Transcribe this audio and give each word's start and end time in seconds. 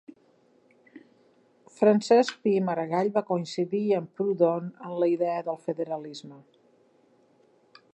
Francesc 1.81 2.39
Pi 2.47 2.55
i 2.61 2.65
Margall 2.71 3.13
va 3.19 3.25
coincidir 3.29 3.85
amb 4.01 4.11
Proudhon 4.17 4.75
en 4.89 4.97
la 5.05 5.15
idea 5.17 5.47
de 5.51 5.59
federalisme. 5.69 6.45